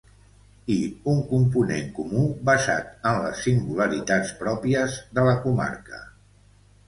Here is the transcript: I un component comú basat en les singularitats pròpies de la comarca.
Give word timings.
I 0.75 0.75
un 1.11 1.19
component 1.31 1.91
comú 1.97 2.23
basat 2.49 2.89
en 3.11 3.19
les 3.25 3.43
singularitats 3.49 4.33
pròpies 4.41 4.95
de 5.19 5.27
la 5.31 5.35
comarca. 5.47 6.01